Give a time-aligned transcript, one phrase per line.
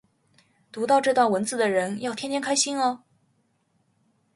[0.71, 3.03] 读到这段文字的人要天天开心哦